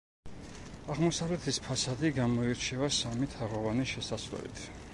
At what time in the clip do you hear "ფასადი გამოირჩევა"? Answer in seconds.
1.67-2.89